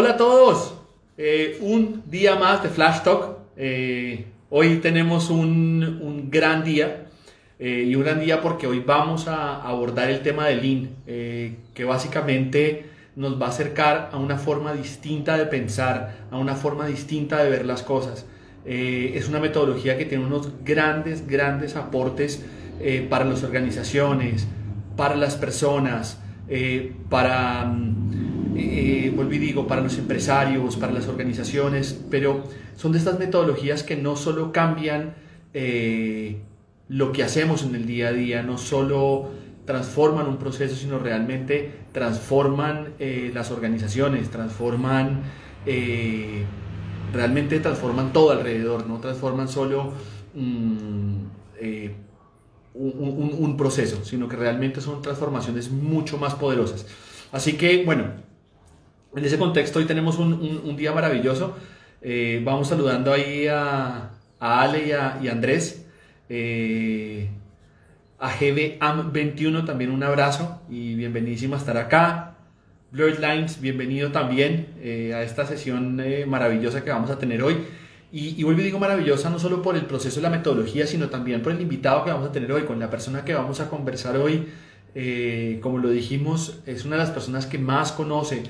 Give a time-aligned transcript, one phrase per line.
[0.00, 0.74] Hola a todos,
[1.16, 3.36] eh, un día más de Flash Talk.
[3.56, 7.08] Eh, hoy tenemos un, gran día
[7.58, 10.90] eh, y un gran día porque hoy vamos a abordar el tema del Lean,
[11.74, 12.84] que básicamente
[13.16, 17.50] nos va a acercar a una forma distinta de pensar, a una forma distinta de
[17.50, 18.24] ver las cosas.
[18.64, 22.44] es una metodología que tiene unos grandes, grandes aportes
[23.10, 24.46] para las organizaciones,
[24.96, 26.20] para las personas,
[27.10, 28.27] para mm,
[28.58, 32.44] eh, vuelvo y digo, para los empresarios, para las organizaciones, pero
[32.76, 35.14] son de estas metodologías que no solo cambian
[35.54, 36.40] eh,
[36.88, 39.30] lo que hacemos en el día a día, no solo
[39.64, 45.22] transforman un proceso, sino realmente transforman eh, las organizaciones, transforman,
[47.12, 49.92] realmente transforman todo alrededor, no transforman solo
[50.34, 51.16] mm,
[52.74, 56.86] un proceso, sino que realmente son transformaciones mucho más poderosas.
[57.32, 58.27] Así que, bueno,
[59.18, 61.56] en ese contexto hoy tenemos un, día maravilloso.
[62.00, 65.84] Eh, vamos saludando ahí a, Ale y a, Andrés.
[66.28, 67.28] Eh,
[68.20, 72.36] a GBAM21 también un abrazo y bienvenidísimo a estar acá.
[72.92, 77.56] Blurred Lines, bienvenido también eh, a esta sesión maravillosa que vamos a tener hoy.
[78.10, 81.08] Y, y, vuelvo y digo maravillosa no solo por el proceso de la metodología, sino
[81.08, 83.68] también por el invitado que vamos a tener hoy, con la persona que vamos a
[83.68, 84.46] conversar hoy.
[85.60, 88.44] como lo dijimos, es una de las personas que más conoce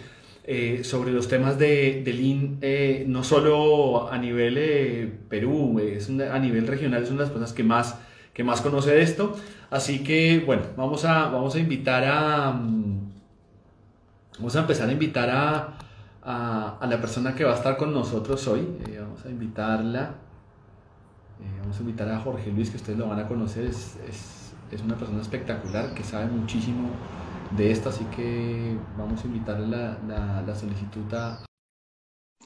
[0.51, 6.09] eh, sobre los temas de, de Lean, eh, no solo a nivel eh, Perú, es
[6.09, 7.97] a nivel regional, es una de las personas que más,
[8.33, 9.37] que más conoce de esto.
[9.69, 12.53] Así que, bueno, vamos a, vamos a invitar a...
[12.53, 13.11] Mm,
[14.39, 15.79] vamos a empezar a invitar a,
[16.81, 18.67] a, la persona que va a estar con nosotros hoy.
[18.99, 20.15] vamos a invitarla.
[21.61, 23.67] vamos a invitar a Jorge Luis, que ustedes lo van a conocer.
[23.67, 26.89] Es, es, es una persona espectacular que sabe muchísimo
[27.51, 31.45] de esto, así que vamos a invitarle la, la, solicitud a...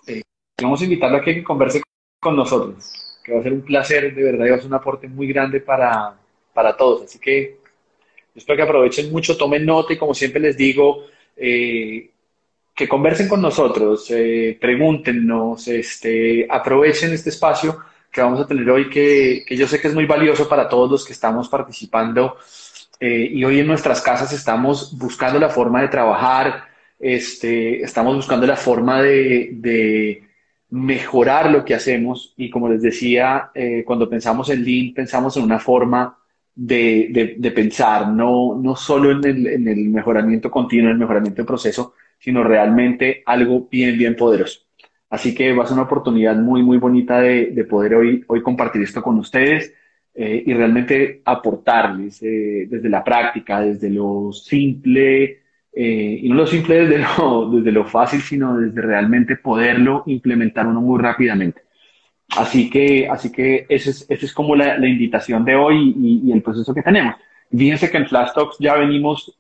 [0.07, 0.23] Eh,
[0.61, 1.83] vamos a invitarlo a que converse
[2.21, 4.75] con nosotros, que va a ser un placer, de verdad, y va a ser un
[4.75, 6.15] aporte muy grande para,
[6.55, 7.03] para todos.
[7.03, 7.59] Así que
[8.35, 11.05] espero que aprovechen mucho, tomen nota y como siempre les digo,
[11.37, 12.11] eh,
[12.75, 17.79] que conversen con nosotros, eh, pregúntenos, este, aprovechen este espacio
[18.11, 20.91] que vamos a tener hoy, que, que yo sé que es muy valioso para todos
[20.91, 22.37] los que estamos participando
[23.05, 26.67] eh, y hoy en nuestras casas estamos buscando la forma de trabajar,
[27.01, 30.23] este, estamos buscando la forma de,
[30.71, 35.43] mejorar lo que hacemos y como les decía, eh, cuando pensamos en Lean, pensamos en
[35.43, 36.17] una forma
[36.55, 41.47] de, pensar, no, no solo en el, en el mejoramiento continuo, en el mejoramiento del
[41.47, 44.61] proceso, sino realmente algo bien, bien poderoso.
[45.11, 48.43] Así que va a ser una oportunidad muy, muy bonita de, de poder hoy, hoy
[48.43, 49.75] compartir esto con ustedes.
[50.15, 55.41] Eh, y realmente aportarles eh, desde la práctica, desde lo simple,
[55.75, 60.67] eh, y no lo simple desde lo, desde lo fácil, sino desde realmente poderlo implementar
[60.67, 61.63] uno muy rápidamente.
[62.37, 66.33] Así que, así que esa es, ese es como la, invitación de hoy y, y,
[66.33, 67.15] el proceso que tenemos.
[67.51, 69.35] Fíjense que en Flash Talks ya venimos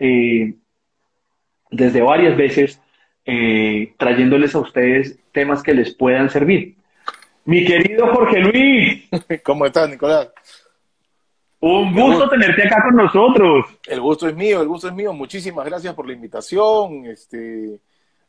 [1.70, 2.80] desde varias veces
[3.96, 6.76] trayéndoles a ustedes temas que les puedan servir.
[7.46, 9.08] Mi querido Jorge Luis.
[9.42, 10.28] ¿Cómo estás, Nicolás?
[11.64, 13.66] Un gusto tenerte acá con nosotros.
[13.86, 15.12] El gusto es mío, el gusto es mío.
[15.12, 17.06] Muchísimas gracias por la invitación.
[17.06, 17.78] Este,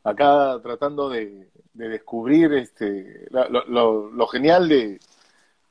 [0.03, 4.99] acá tratando de, descubrir este, lo, genial de,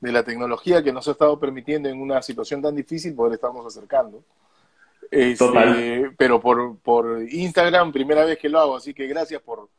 [0.01, 4.25] la tecnología que nos ha estado permitiendo en una situación tan difícil poder estarnos acercando.
[5.09, 9.69] Este, pero por, por Instagram, primera vez que lo hago, así que gracias por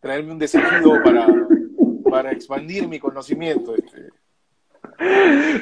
[0.00, 1.26] traerme un desafío para,
[2.08, 3.74] para expandir mi conocimiento.
[3.74, 4.08] Este.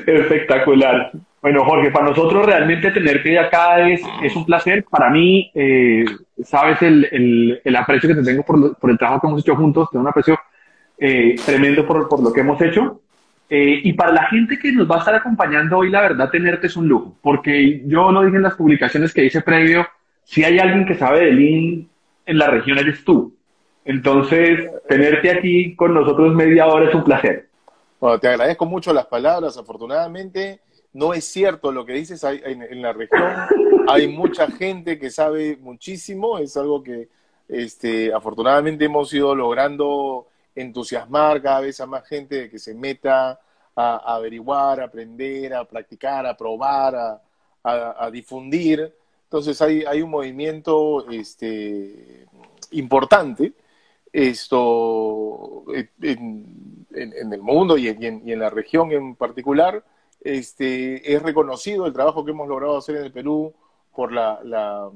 [0.06, 1.10] Espectacular.
[1.44, 4.82] Bueno, Jorge, para nosotros realmente tenerte acá es, es un placer.
[4.88, 6.02] Para mí, eh,
[6.42, 9.90] sabes el, el, aprecio que te tengo por, por, el trabajo que hemos hecho juntos,
[9.90, 10.40] tengo un aprecio
[10.96, 13.02] eh, tremendo por, por, lo que hemos hecho.
[13.50, 16.68] Eh, y para la gente que nos va a estar acompañando hoy, la verdad, tenerte
[16.68, 19.86] es un lujo, porque yo lo dije en las publicaciones que hice previo,
[20.22, 21.86] si hay alguien que sabe de Lean
[22.24, 23.36] en la región, eres tú.
[23.84, 27.50] Entonces, tenerte aquí con nosotros media hora es un placer.
[28.00, 30.63] Bueno, te agradezco mucho las palabras, afortunadamente
[30.94, 33.22] no es cierto lo que dices, hay, en, la región
[33.88, 37.08] hay mucha gente que sabe muchísimo, es algo que
[37.48, 43.40] este, afortunadamente hemos ido logrando entusiasmar cada vez a más gente que se meta
[43.74, 47.20] a, averiguar, a aprender, a practicar, a probar,
[47.64, 48.94] a, difundir.
[49.24, 52.26] Entonces hay, hay un movimiento este,
[52.70, 53.52] importante
[54.12, 59.82] esto en, el mundo y en, y en la región en particular
[60.24, 63.54] este, es reconocido el trabajo que hemos logrado hacer en el Perú
[63.94, 64.90] por la,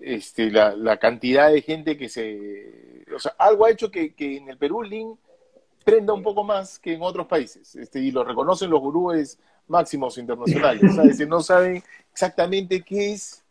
[0.00, 3.04] este, la, cantidad de gente que se...
[3.14, 5.16] O sea, algo ha hecho que, en el Perú Lean
[5.84, 9.38] prenda un poco más que en otros países, este, y lo reconocen los gurúes
[9.68, 11.26] máximos internacionales, ¿sabes?
[11.28, 13.44] no saben exactamente qué es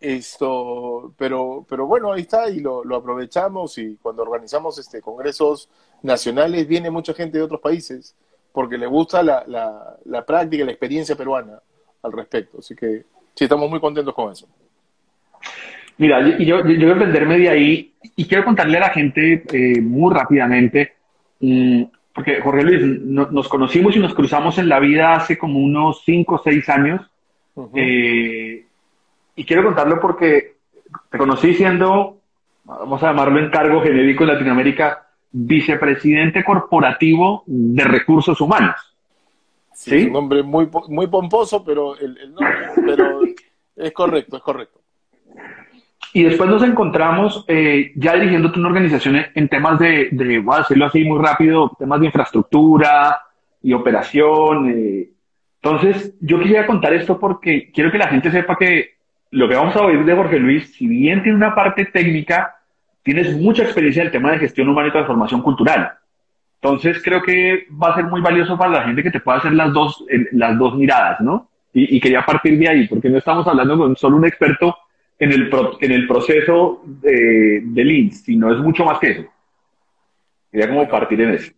[0.00, 5.68] esto, pero, pero bueno, ahí está y lo, aprovechamos y cuando organizamos este congresos
[6.02, 8.14] nacionales viene mucha gente de otros países
[8.54, 11.58] porque le gusta la, la, la práctica, la experiencia peruana
[12.04, 12.58] al respecto.
[12.60, 13.02] Así que
[13.34, 14.46] sí, estamos muy contentos con eso.
[15.98, 19.42] Mira, yo, yo, yo voy a aprenderme de ahí y quiero contarle a la gente
[19.52, 20.94] eh, muy rápidamente,
[21.40, 21.82] mm,
[22.14, 26.36] porque Jorge Luis, nos conocimos y nos cruzamos en la vida hace como unos 5
[26.36, 27.00] o 6 años.
[27.74, 28.64] Eh,
[29.34, 30.54] y quiero contarlo porque
[31.10, 32.18] te conocí siendo,
[32.64, 38.76] vamos a llamarlo en cargo genérico en Latinoamérica, vicepresidente corporativo de recursos humanos.
[39.74, 43.20] Sí, un nombre muy, muy pomposo, pero, el, nombre, pero
[43.76, 44.80] es correcto, es correcto.
[46.12, 50.58] Y después nos encontramos eh, ya dirigiendo una organización en temas de, de, voy a
[50.58, 53.20] decirlo así muy rápido, temas de infraestructura
[53.60, 54.70] y operación.
[54.70, 55.10] Eh.
[55.60, 58.94] Entonces, yo quisiera contar esto porque quiero que la gente sepa que
[59.32, 62.53] lo que vamos a oír de Jorge Luis, si bien tiene una parte técnica,
[63.04, 65.92] tienes mucha experiencia en el tema de gestión humana y transformación cultural.
[66.60, 69.52] Entonces, creo que va a ser muy valioso para la gente que te pueda hacer
[69.52, 71.48] las dos, las dos miradas, ¿no?
[71.72, 74.74] Y, y quería partir de ahí, porque no estamos hablando con solo un experto
[75.18, 79.24] en el, en el proceso de, de Lean, sino es mucho más que eso.
[80.50, 81.52] Quería como partir en eso.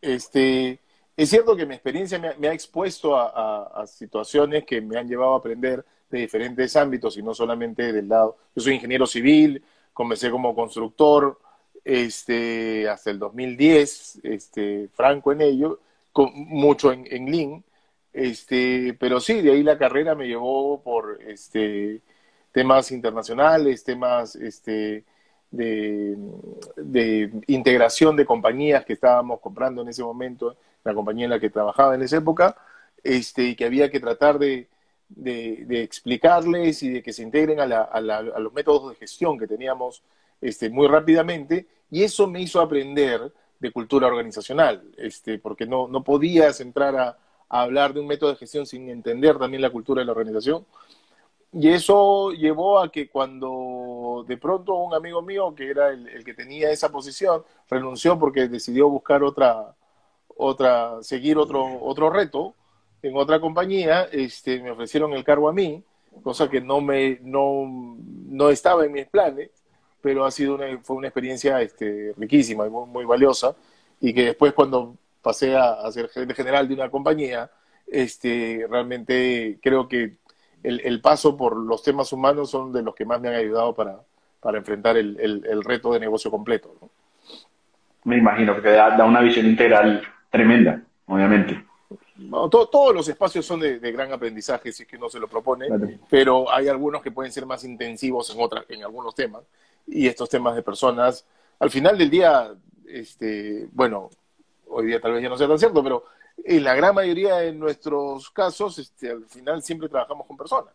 [0.00, 0.78] Este,
[1.16, 5.38] es cierto que mi experiencia me, ha expuesto a, situaciones que me han llevado a
[5.38, 8.36] aprender de diferentes ámbitos y no solamente del lado.
[8.54, 9.62] Yo soy ingeniero civil,
[9.96, 11.38] comencé como constructor
[11.82, 15.80] este, hasta el 2010, este, franco en ello,
[16.12, 17.64] con, mucho en, en Lean.
[18.12, 22.02] Este, pero sí, de ahí la carrera me llevó por este,
[22.52, 25.04] temas internacionales, temas este,
[25.50, 31.48] de, integración de compañías que estábamos comprando en ese momento, la compañía en la que
[31.48, 32.54] trabajaba en esa época,
[33.02, 34.68] este, y que había que tratar de,
[35.24, 40.02] explicarles y de que se integren a, los métodos de gestión que teníamos
[40.40, 46.02] este, muy rápidamente, y eso me hizo aprender de cultura organizacional, este, porque no, no
[46.02, 47.18] podías entrar a,
[47.48, 50.66] hablar de un método de gestión sin entender también la cultura de la organización.
[51.52, 56.34] Y eso llevó a que cuando de pronto un amigo mío, que era el, que
[56.34, 59.76] tenía esa posición, renunció porque decidió buscar otra,
[60.36, 62.54] otra, seguir otro, otro reto
[63.02, 65.82] en otra compañía, este, me ofrecieron el cargo a mí,
[66.22, 67.96] cosa que no me, no,
[68.28, 69.50] no estaba en mis planes,
[70.00, 73.54] pero ha sido una, fue una experiencia este, riquísima y muy, valiosa,
[74.00, 77.50] y que después cuando pasé a, a ser gerente general de una compañía,
[77.86, 80.16] este, realmente creo que
[80.62, 84.00] el, paso por los temas humanos son de los que más me han ayudado para,
[84.40, 86.74] para enfrentar el, el, reto de negocio completo.
[88.04, 91.64] Me imagino que da, una visión integral tremenda, obviamente.
[92.50, 95.66] Todos los espacios son de, gran aprendizaje si es que uno se lo propone,
[96.08, 99.42] pero hay algunos que pueden ser más intensivos en, otras, en algunos temas.
[99.86, 101.24] Y estos temas de personas,
[101.58, 102.52] al final del día,
[102.88, 104.10] este, bueno,
[104.68, 106.04] hoy día tal vez ya no sea tan cierto, pero
[106.44, 110.74] en la gran mayoría de nuestros casos, este, al final siempre trabajamos con personas.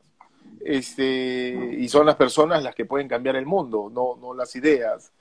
[0.64, 5.12] Este, y son las personas las que pueden cambiar el mundo, no, no las ideas,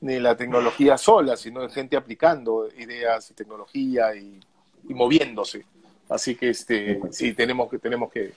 [0.00, 4.40] ni la tecnología sola, sino gente aplicando ideas y tecnología y,
[4.84, 5.64] moviéndose.
[6.08, 8.32] Así que este, sí, tenemos que, tenemos que,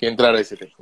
[0.00, 0.74] entrar a ese tema.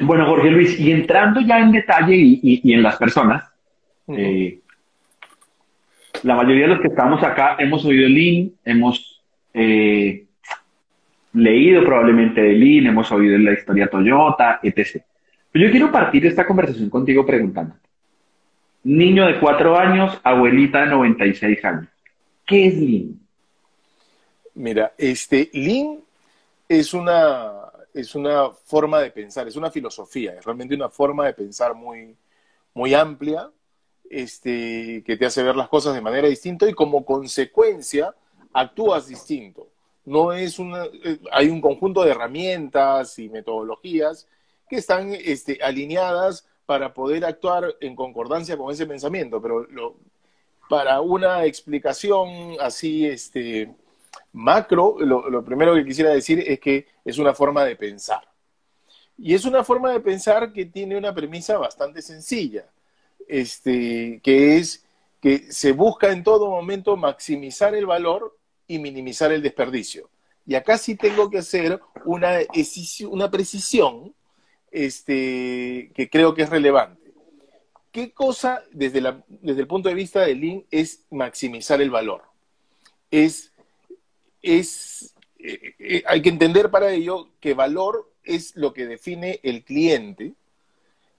[0.00, 3.44] Bueno, Jorge Luis, y entrando ya en detalle y, en las personas,
[6.22, 9.22] la mayoría de los que estamos acá hemos oído Lean, hemos
[9.52, 10.24] eh,
[11.32, 15.02] leído probablemente de Lean, hemos oído la historia Toyota, etc.
[15.52, 17.74] Pero yo quiero partir esta conversación contigo preguntando.
[18.84, 21.88] Niño de cuatro años, abuelita de 96 años.
[22.46, 23.25] ¿Qué es Lean?
[24.56, 26.02] Mira, este, Lean
[26.66, 31.34] es una, es una forma de pensar, es una filosofía, es realmente una forma de
[31.34, 32.16] pensar muy,
[32.72, 33.50] muy amplia,
[34.08, 38.14] este, que te hace ver las cosas de manera distinta y como consecuencia
[38.54, 39.68] actúas distinto.
[40.06, 44.26] No es una, eh, hay un conjunto de herramientas y metodologías
[44.70, 49.66] que están este, alineadas para poder actuar en concordancia con ese pensamiento, pero
[50.70, 53.74] para una explicación así este,
[54.32, 58.28] macro, lo, primero que quisiera decir es que es una forma de pensar.
[59.18, 62.66] Y es una forma de pensar que tiene una premisa bastante sencilla
[63.28, 64.84] este, que es
[65.20, 68.36] que se busca en todo momento maximizar el valor
[68.68, 70.08] y minimizar el desperdicio.
[70.46, 72.38] Y acá sí tengo que hacer una,
[73.08, 74.14] una precisión
[74.70, 77.12] este, que creo que es relevante.
[77.90, 82.22] ¿Qué cosa, desde, la, desde el punto de vista del Lean, es maximizar el valor?
[83.10, 83.52] Es,
[84.46, 89.64] es eh, eh, hay que entender para ello que valor es lo que define el
[89.64, 90.34] cliente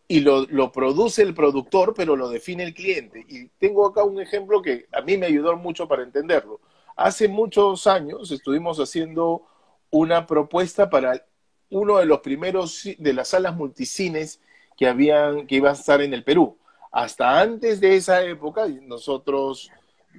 [0.07, 3.25] y lo, lo, produce el productor, pero lo define el cliente.
[3.27, 6.59] Y tengo acá un ejemplo que a mí me ayudó mucho para entenderlo.
[6.95, 9.43] Hace muchos años estuvimos haciendo
[9.89, 11.25] una propuesta para
[11.69, 14.41] uno de los primeros de las salas multicines
[14.77, 16.57] que habían que iba a estar en el Perú.
[16.91, 19.69] Hasta antes de esa época, nosotros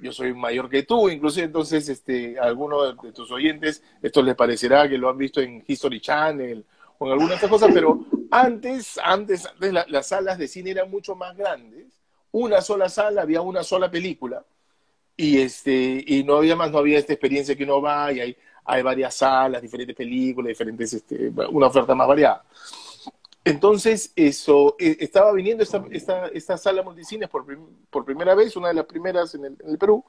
[0.01, 4.35] yo soy mayor que tú, inclusive entonces este, a alguno de, tus oyentes esto les
[4.35, 6.65] parecerá que lo han visto en History Channel
[6.97, 11.15] o en alguna otra cosa, pero antes, antes, antes las salas de cine eran mucho
[11.15, 11.87] más grandes,
[12.31, 14.43] una sola sala, había una sola película,
[15.15, 18.37] y este, y no había más, no había esta experiencia que uno va y hay,
[18.63, 22.45] hay varias salas, diferentes películas, diferentes, este, una oferta más variada.
[23.45, 27.45] Entonces, eso, eh, estaba viniendo esta, esta, esta sala multicines por,
[27.89, 30.03] por, primera vez, una de las primeras en el, Perú,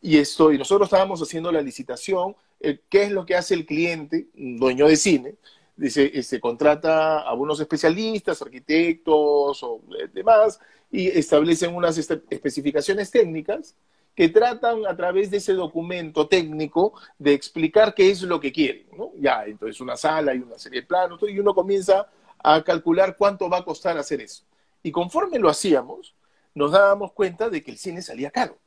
[0.00, 3.66] y, esto, y nosotros estábamos haciendo la licitación, eh, qué es lo que hace el
[3.66, 5.34] cliente, dueño de cine,
[5.76, 10.60] dice, se este, contrata a unos especialistas, arquitectos o eh, demás,
[10.90, 13.74] y establecen unas especificaciones técnicas
[14.14, 18.86] que tratan a través de ese documento técnico de explicar qué es lo que quieren.
[19.16, 22.08] Ya, entonces una sala y una serie de planos, y uno comienza
[22.42, 24.44] a calcular cuánto va a costar hacer eso.
[24.82, 26.14] Y conforme lo hacíamos,
[26.54, 28.58] nos dábamos cuenta de que el cine salía caro.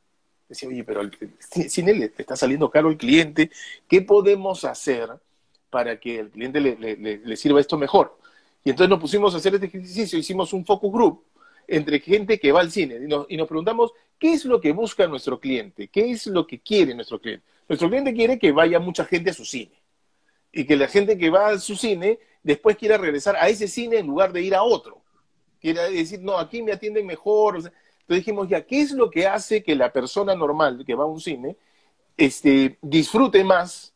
[0.48, 3.50] Decía, oye, pero el cine le está saliendo caro al cliente,
[3.88, 5.10] ¿qué podemos hacer
[5.70, 8.16] para que el cliente le, sirva esto mejor?
[8.62, 11.24] Y entonces nos pusimos a hacer este ejercicio, hicimos un focus group
[11.66, 14.72] entre gente que va al cine y nos, y nos preguntamos, ¿qué es lo que
[14.72, 15.88] busca nuestro cliente?
[15.88, 17.44] ¿Qué es lo que quiere nuestro cliente?
[17.68, 19.72] Nuestro cliente quiere que vaya mucha gente a su cine
[20.52, 23.98] y que la gente que va a su cine después quiera regresar a ese cine
[23.98, 25.02] en lugar de ir a otro.
[25.60, 27.56] Quiere decir, no, aquí me atienden mejor.
[27.56, 27.74] entonces
[28.06, 31.20] dijimos, ya, ¿qué es lo que hace que la persona normal que va a un
[31.20, 31.56] cine
[32.16, 33.94] este, disfrute más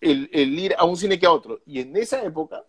[0.00, 1.60] el, ir a un cine que a otro?
[1.66, 2.64] Y en esa época,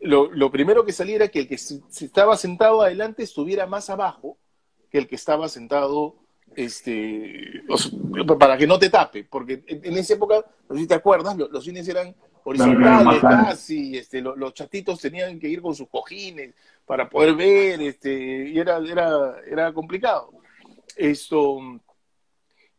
[0.00, 4.38] lo, primero que salía era que el que estaba sentado adelante estuviera más abajo
[4.90, 6.16] que el que estaba sentado
[6.56, 7.62] este,
[8.38, 11.64] para que no te tape, porque en, esa época, no sé si te acuerdas, los
[11.64, 16.54] cines eran horizontales casi, este, los, chatitos tenían que ir con sus cojines
[16.86, 20.30] para poder ver, este, y era, era, era complicado.
[20.96, 21.58] Esto,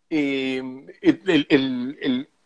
[0.09, 0.85] em,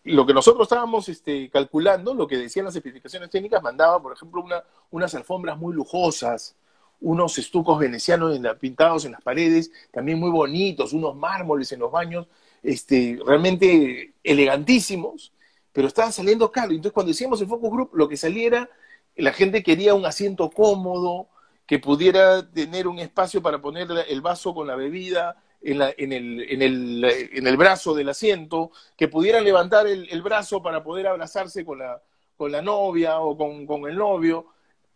[0.04, 4.42] lo que nosotros estábamos este, calculando, lo que decían las especificaciones técnicas, mandaba, por ejemplo,
[4.42, 6.56] una, unas alfombras muy lujosas,
[7.02, 11.80] unos estucos venecianos en la, pintados en las paredes, también muy bonitos, unos mármoles en
[11.80, 12.28] los baños,
[12.62, 15.34] este, realmente elegantísimos,
[15.72, 16.72] pero estaban saliendo caro.
[16.72, 18.70] Entonces, cuando decíamos el focus group, lo que saliera,
[19.16, 21.30] la gente quería un asiento cómodo,
[21.70, 27.94] que pudiera tener un espacio para poner el vaso con la bebida en, el, brazo
[27.94, 32.02] del asiento, que pudieran levantar el, brazo para poder abrazarse con la,
[32.36, 34.48] con la novia o con, con el novio.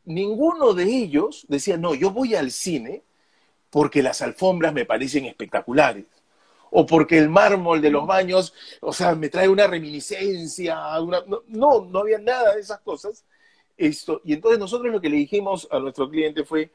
[0.05, 3.03] Ninguno de ellos decía, no, yo voy al cine
[3.69, 6.05] porque las alfombras me parecen espectaculares
[6.75, 10.75] o porque el mármol de los baños, o sea, me trae una reminiscencia,
[11.48, 13.25] no, no, había nada de esas cosas.
[13.77, 16.72] Esto, y entonces nosotros lo que le dijimos a nuestro cliente fue,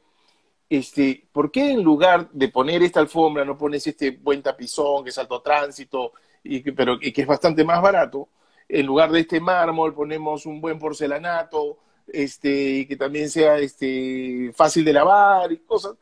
[0.69, 5.09] este, ¿por qué en lugar de poner esta alfombra no pones este buen tapizón que
[5.09, 8.29] es alto tránsito, y que, pero y que es bastante más barato?
[8.69, 11.77] En lugar de este mármol ponemos un buen porcelanato,
[12.13, 15.95] este, que también sea este, fácil de lavar y cosas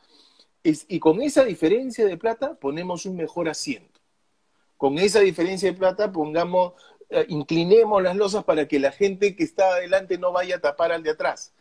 [0.87, 3.99] y con esa diferencia de plata ponemos un mejor asiento.
[4.75, 6.73] Con esa diferencia de plata pongamos,
[7.09, 10.91] eh, inclinemos las losas para que la gente que está adelante no vaya a tapar
[10.91, 11.53] al de atrás.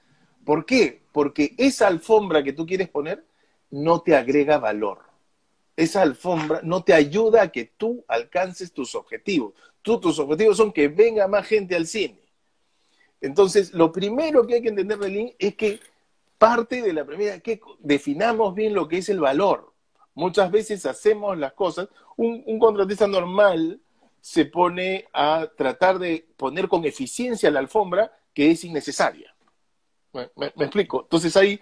[0.45, 1.03] ¿Por qué?
[1.13, 3.25] Porque esa alfombra que tú quieres poner
[3.71, 5.01] no te agrega valor.
[5.77, 9.55] Esa alfombra no te ayuda a que tú alcances tus objetivos.
[9.83, 12.19] Tú, tus objetivos son que venga más gente al cine.
[13.21, 15.81] Entonces, lo primero que hay que entender de es que
[16.39, 19.73] parte de la primera que definamos bien lo que es el valor.
[20.15, 23.81] Muchas veces hacemos las cosas, un, contratista normal
[24.21, 29.35] se pone a tratar de poner con eficiencia la alfombra que es innecesaria.
[30.13, 31.03] Me, explico.
[31.03, 31.61] Entonces ahí,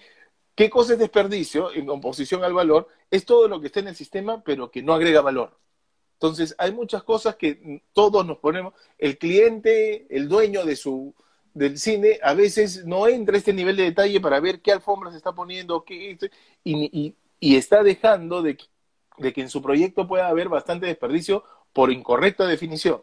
[0.55, 2.89] ¿qué cosa es desperdicio en composición al valor?
[3.11, 5.59] Es todo lo que está en el sistema, pero que no agrega valor.
[6.15, 11.15] Entonces hay muchas cosas que todos nos ponemos, el cliente, el dueño de su,
[11.55, 15.17] del cine a veces no entra este nivel de detalle para ver qué alfombra se
[15.17, 16.19] está poniendo, qué,
[16.65, 18.59] y, y, está dejando de,
[19.19, 23.03] de, que en su proyecto pueda haber bastante desperdicio por incorrecta definición.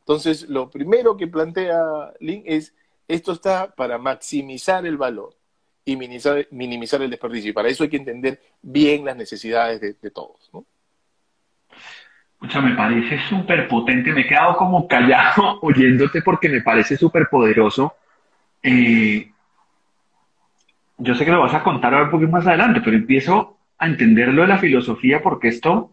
[0.00, 2.74] Entonces, lo primero que plantea Link es,
[3.08, 5.36] esto está para maximizar el valor.
[5.84, 7.50] y minimizar, el desperdicio.
[7.50, 10.50] Y para eso hay que entender bien las necesidades de, todos.
[10.52, 10.66] ¿no?
[12.40, 14.12] Me parece súper potente.
[14.12, 17.94] Me he quedado como callado oyéndote porque me parece súper poderoso.
[18.62, 19.30] Eh,
[20.98, 23.86] yo sé que lo vas a contar ahora un poquito más adelante, pero empiezo a
[23.86, 25.92] entender lo de la filosofía porque esto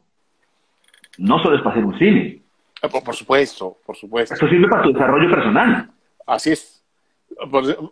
[1.17, 2.41] no solo es para hacer un cine.
[2.81, 4.33] Ah, por, supuesto, por supuesto.
[4.33, 5.89] Esto sirve para tu desarrollo personal.
[6.27, 6.83] Así es.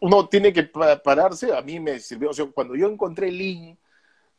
[0.01, 1.55] Uno tiene que pararse.
[1.55, 2.29] A mí me sirvió.
[2.29, 3.77] O sea, cuando yo encontré Lean,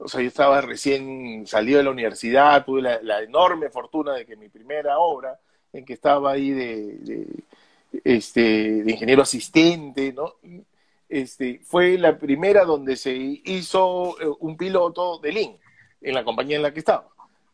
[0.05, 4.37] o sea, yo estaba recién salido de la universidad, tuve la, enorme fortuna de que
[4.37, 5.41] mi primera obra,
[5.73, 7.27] en que estaba ahí de,
[8.05, 10.35] este, de ingeniero asistente, ¿no?
[11.09, 15.57] Este, fue la primera donde se hizo eh, un piloto de Lean
[16.03, 17.09] en la compañía en la que estaba.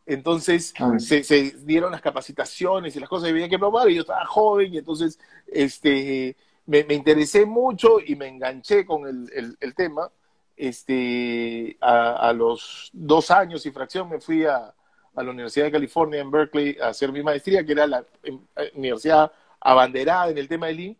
[0.05, 0.99] Entonces ah.
[0.99, 1.21] se,
[1.63, 4.77] dieron las capacitaciones y las cosas que había que probar y yo estaba joven y
[4.79, 10.09] entonces este, me, interesé mucho y me enganché con el, tema.
[10.55, 14.73] Este, a, los dos años y fracción me fui a,
[15.15, 18.71] la Universidad de California en Berkeley a hacer mi maestría, que era la em, eh,
[18.75, 20.97] universidad abanderada en el tema de Lean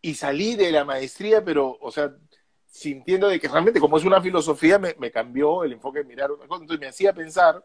[0.00, 2.12] y salí de la maestría, pero, o sea,
[2.66, 6.46] sintiendo de que realmente como es una filosofía, me, cambió el enfoque de mirar una
[6.46, 6.62] cosa.
[6.62, 7.64] Entonces me hacía pensar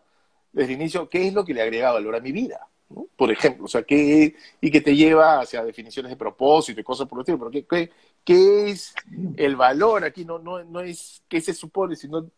[0.52, 2.68] desde el inicio qué es lo que le agrega valor a mi vida,
[3.16, 7.08] por ejemplo, o sea, qué, y que te lleva hacia definiciones de propósito y cosas
[7.08, 7.92] por el estilo, pero qué, qué,
[8.34, 8.94] es
[9.38, 12.30] el valor aquí, no, no, no es qué se supone, sino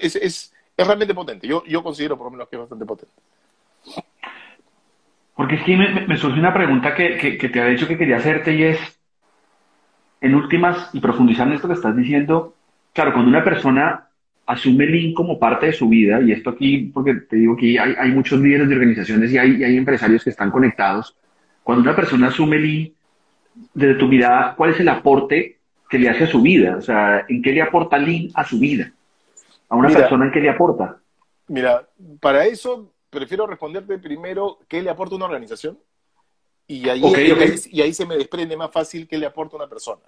[0.00, 1.48] es, es, es, realmente potente.
[1.48, 3.14] Yo, yo considero por lo menos que es bastante potente.
[5.34, 7.98] Porque es que me, me surge una pregunta que, que, que te había dicho que
[7.98, 9.00] quería hacerte y es,
[10.20, 12.54] en últimas, y profundizar en esto que estás diciendo,
[12.92, 14.08] claro, cuando una persona
[14.46, 17.94] asume Lean como parte de su vida, y esto aquí, porque te digo que hay,
[17.98, 21.16] hay muchos líderes de organizaciones y hay, hay, empresarios que están conectados,
[21.62, 22.92] cuando una persona asume Lean,
[23.74, 25.58] desde tu mirada, ¿cuál es el aporte
[25.88, 26.76] que le hace a su vida?
[26.76, 28.92] O sea, ¿en qué le aporta Lean a su vida?
[29.68, 30.98] A una persona, ¿en qué le aporta?
[31.48, 31.88] Mira,
[32.20, 35.78] para eso prefiero responderte primero qué le aporta una organización
[36.68, 37.00] y ahí,
[37.70, 40.02] y ahí se me desprende más fácil que le aporta una persona.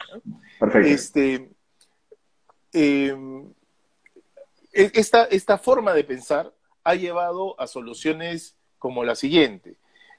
[0.59, 0.89] Perfecto.
[0.89, 1.51] Este,
[2.73, 3.47] em,
[4.73, 9.77] e, esta, esta forma de pensar ha llevado a soluciones como la siguiente.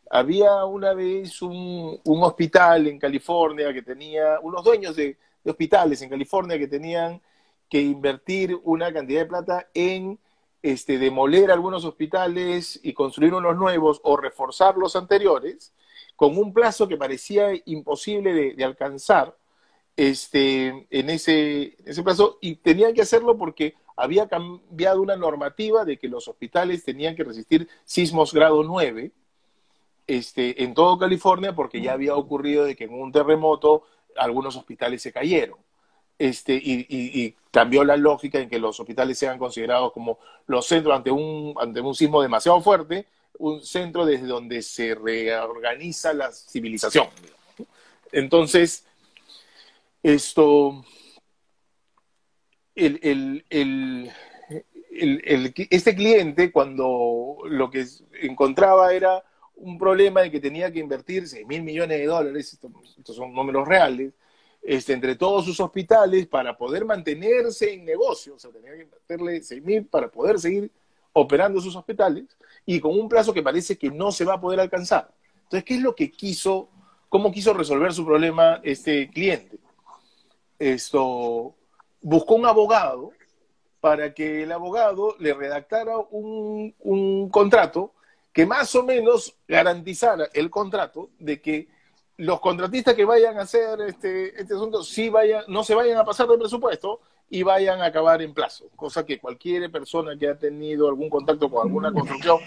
[0.09, 6.59] Había una vez un, hospital en California que tenía, unos dueños de, hospitales en California
[6.59, 7.21] que tenían
[7.69, 10.19] que invertir una cantidad de plata en
[10.61, 15.73] este, demoler algunos hospitales y construir unos nuevos o reforzar los anteriores
[16.15, 19.35] con un plazo que parecía imposible de, alcanzar
[19.95, 22.37] este, en, ese, ese plazo.
[22.41, 27.23] Y tenían que hacerlo porque había cambiado una normativa de que los hospitales tenían que
[27.23, 29.11] resistir sismos grado 9
[30.09, 33.83] este, en todo California porque ya había ocurrido de que en un terremoto
[34.17, 35.59] algunos hospitales se cayeron.
[36.17, 40.95] Este, y, y, cambió la lógica en que los hospitales sean considerados como los centros
[40.95, 43.05] ante un, ante un sismo demasiado fuerte,
[43.37, 47.07] un centro desde donde se reorganiza la civilización.
[48.11, 48.85] Entonces,
[50.03, 50.83] esto,
[52.75, 53.43] el,
[55.69, 57.85] este cliente cuando lo que
[58.21, 59.23] encontraba era
[59.59, 63.67] un problema de que tenía que invertir 6 mil millones de dólares, estos, son números
[63.67, 64.13] reales,
[64.61, 69.41] este, entre todos sus hospitales para poder mantenerse en negocio, o sea, tenía que invertirle
[69.41, 70.71] 6 mil para poder seguir
[71.13, 72.25] operando sus hospitales
[72.65, 75.11] y con un plazo que parece que no se va a poder alcanzar.
[75.43, 76.69] Entonces, ¿qué es lo que quiso,
[77.09, 79.57] cómo quiso resolver su problema este cliente?
[80.59, 81.55] Esto,
[82.01, 83.11] buscó un abogado
[83.79, 87.93] para que el abogado le redactara un, un contrato
[88.39, 91.67] que más o menos garantizara el contrato de que
[92.15, 95.11] los contratistas que vayan a hacer este, este asunto sí
[95.49, 99.19] no se vayan a pasar del presupuesto y vayan a acabar en plazo, cosa que
[99.19, 102.37] cualquier persona que ha tenido algún contacto con alguna construcción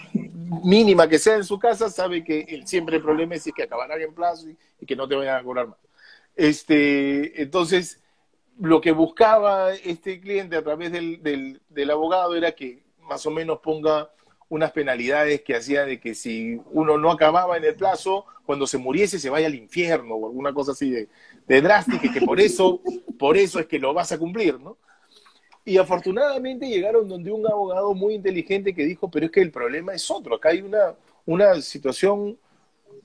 [0.63, 4.15] mínima que sea en su casa sabe que siempre el problema es que acabarán en
[4.15, 5.77] plazo y, que no te vayan a cobrar más.
[6.35, 8.01] Este, entonces,
[8.59, 13.59] lo que buscaba este cliente a través del, del abogado era que más o menos
[13.59, 14.09] ponga
[14.53, 18.77] unas penalidades que hacía de que si uno no acababa en el plazo, cuando se
[18.77, 21.09] muriese se vaya al infierno o alguna cosa así de,
[21.47, 22.79] de drástica que por eso,
[23.17, 24.77] por eso es que lo vas a cumplir, ¿no?
[25.65, 29.95] Y afortunadamente llegaron donde un abogado muy inteligente que dijo, pero es que el problema
[29.95, 30.93] es otro, acá hay una,
[31.25, 32.37] una situación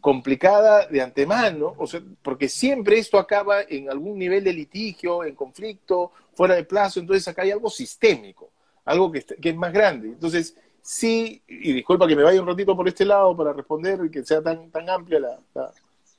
[0.03, 5.35] complicada de antemano, o sea, porque siempre esto acaba en algún nivel de litigio, en
[5.35, 8.51] conflicto, fuera de plazo, entonces acá hay algo sistémico,
[8.85, 10.09] algo que, que es más grande.
[10.09, 10.55] Entonces,
[10.89, 14.25] sí, y disculpa que me vaya un ratito por este lado para responder y que
[14.25, 15.39] sea tan, tan amplia la,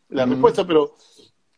[0.10, 0.93] la, respuesta, pero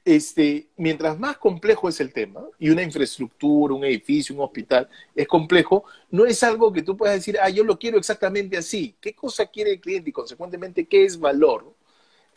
[0.05, 5.27] este, mientras más complejo es el tema, y una infraestructura, un edificio, un hospital es
[5.27, 8.95] complejo, no es algo que tú puedas decir, ah, yo lo quiero exactamente así.
[9.01, 11.75] ¿Qué cosa quiere el cliente y consecuentemente qué es valor?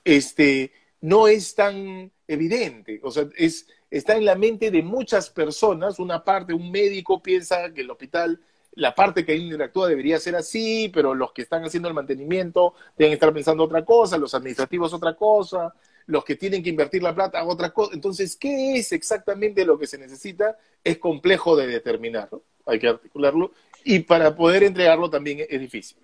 [0.02, 2.98] Este, no es tan evidente.
[3.04, 6.00] O sea, es, está en la mente de muchas personas.
[6.00, 8.40] Una parte, un médico piensa que el hospital,
[8.76, 13.12] la parte que interactúa debería ser así, pero los que están haciendo el mantenimiento deben
[13.12, 15.74] estar pensando otra cosa, los administrativos otra cosa
[16.06, 17.94] los que tienen que invertir la plata otra cosa.
[17.94, 20.58] Entonces, ¿qué es exactamente lo que se necesita?
[20.82, 22.28] Es complejo de determinar,
[22.66, 23.52] hay que articularlo,
[23.84, 25.98] y para poder entregarlo también es difícil.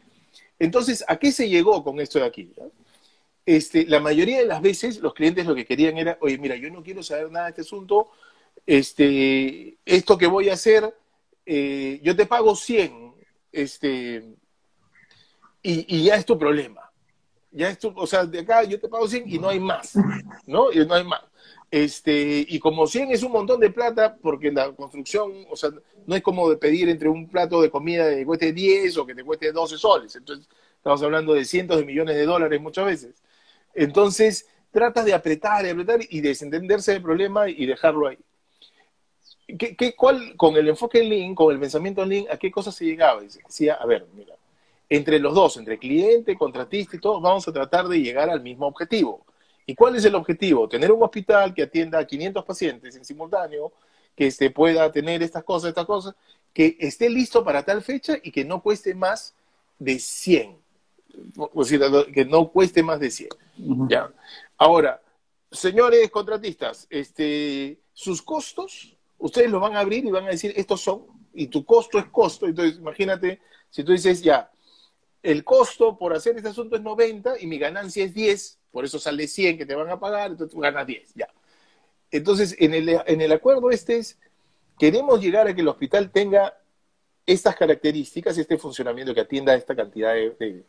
[0.59, 2.53] Entonces, ¿a qué se llegó con esto de aquí?
[3.47, 6.71] Este, la mayoría de las veces los clientes lo que querían era, oye, mira, yo
[6.71, 8.11] no quiero saber nada de este asunto,
[8.67, 10.95] este, esto que voy a hacer,
[11.53, 13.15] eh, yo te pago 100,
[13.51, 14.25] este,
[15.63, 16.81] y, ya es tu problema
[17.53, 19.95] ya esto, o sea, de acá yo te pago 100 y no hay más,
[20.47, 20.71] ¿no?
[20.73, 21.23] Y no hay más.
[21.69, 25.71] Este, y como 100 es un montón de plata, porque la construcción, o sea,
[26.07, 29.25] no es como pedir entre un plato de comida que cueste 10 o que te
[29.25, 30.15] cueste 12 soles.
[30.15, 33.23] Entonces, estamos hablando de cientos de millones de dólares muchas veces.
[33.75, 38.19] Entonces, tratas de apretar y apretar y desentenderse del problema y dejarlo ahí.
[39.59, 42.51] ¿Qué, qué, cuál, con el enfoque en Lean, con el pensamiento en Lean, ¿a qué
[42.51, 43.21] cosas se llegaba?
[43.21, 44.35] Decía, a ver, mira,
[44.89, 48.67] entre los dos, entre cliente, contratista y todos, vamos a tratar de llegar al mismo
[48.67, 49.25] objetivo.
[49.65, 50.69] ¿Y cuál es el objetivo?
[50.69, 53.73] Tener un hospital que atienda a 500 pacientes en simultáneo,
[54.17, 56.15] que se pueda tener estas cosas, estas cosas,
[56.53, 59.35] que esté listo para tal fecha y que no cueste más
[59.79, 60.57] de 100.
[61.37, 63.29] O sea, que no cueste más de 100.
[63.89, 64.11] ¿Ya?
[64.59, 65.01] Ahora,
[65.51, 70.81] señores contratistas, este, sus costos, ustedes los van a abrir y van a decir, estos
[70.81, 72.47] son, y tu costo es costo.
[72.47, 74.51] Entonces, imagínate, si tú dices, ya,
[75.23, 78.99] el costo por hacer este asunto es 90 y mi ganancia es 10, por eso
[78.99, 81.29] sale 100 que te van a pagar, entonces tú ganas 10, ya.
[82.11, 84.19] Entonces, en el, en el acuerdo este es,
[84.79, 86.55] queremos llegar a que el hospital tenga
[87.27, 90.65] estas características, este funcionamiento que atienda a esta cantidad de,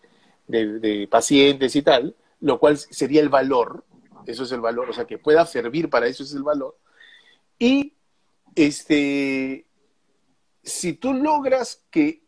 [0.48, 3.84] de, pacientes y tal, lo cual sería el valor,
[4.28, 6.78] eso es el valor, o sea, que pueda servir para eso es el valor.
[7.58, 7.94] Y
[8.56, 9.66] este,
[10.64, 12.24] si tú logras que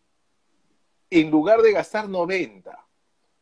[1.10, 2.88] en lugar de gastar 90,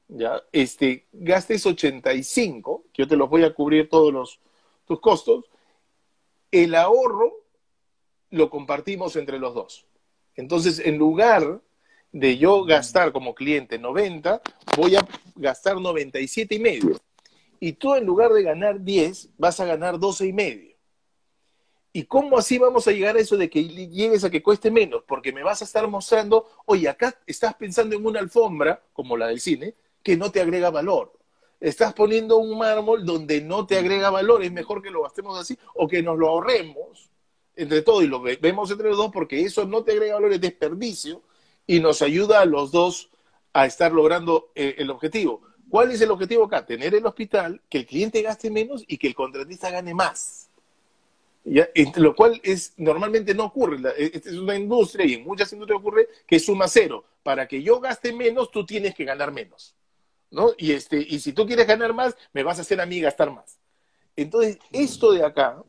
[0.09, 0.41] ¿ya?
[0.51, 4.39] Este, gastes 85, que yo te los voy a cubrir todos los,
[4.85, 5.45] tus costos,
[6.51, 7.45] el ahorro
[8.29, 9.85] lo compartimos entre los dos.
[10.35, 11.61] Entonces, en lugar
[12.11, 14.41] de yo gastar como cliente 90,
[14.75, 16.99] voy a gastar 97 y medio.
[17.59, 20.70] Y tú en lugar de ganar 10, vas a ganar 12 y medio.
[21.93, 25.03] ¿Y cómo así vamos a llegar a eso de que llegues a que cueste menos?
[25.05, 29.27] Porque me vas a estar mostrando, oye, acá estás pensando en una alfombra, como la
[29.27, 31.11] del cine, que no te agrega valor.
[31.59, 34.41] Estás poniendo un mármol donde no te agrega valor.
[34.41, 37.11] Es mejor que lo gastemos así o que nos lo ahorremos
[37.55, 40.41] entre todos y lo vemos entre los dos porque eso no te agrega valor, es
[40.41, 41.21] desperdicio
[41.67, 43.11] y nos ayuda a los dos
[43.53, 45.41] a estar logrando eh, el objetivo.
[45.69, 46.65] ¿Cuál es el objetivo acá?
[46.65, 50.50] Tener el hospital, que el cliente gaste menos y que el contratista gane más
[51.43, 53.77] lo cual es normalmente no ocurre.
[53.97, 57.05] E, esta es una industria y en muchas industrias ocurre que es suma cero.
[57.23, 59.75] Para que yo gaste menos, tú tienes que ganar menos.
[60.31, 60.51] ¿no?
[60.57, 63.31] Y, este, y si tú quieres ganar más, me vas a hacer a mí gastar
[63.31, 63.59] más.
[64.15, 65.61] Entonces, esto de acá,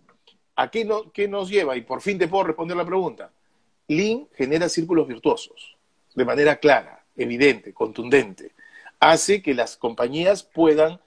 [0.57, 1.77] ¿a qué, no, qué nos lleva?
[1.77, 3.33] Y por fin te puedo responder la pregunta.
[3.89, 5.77] Lean genera círculos virtuosos
[6.15, 8.53] de manera clara, evidente, contundente.
[9.01, 11.01] Hace que las compañías puedan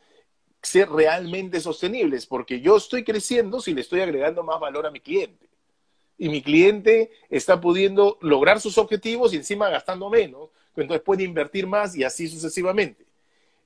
[0.66, 5.00] ser realmente sostenibles, porque yo estoy creciendo si le estoy agregando más valor a mi
[5.00, 5.48] cliente.
[6.18, 11.68] Y mi cliente está pudiendo lograr sus objetivos y encima gastando menos, entonces puede invertir
[11.68, 13.06] más y así sucesivamente.